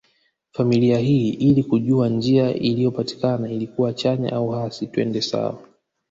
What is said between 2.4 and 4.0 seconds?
iliyopatikana ilikuwa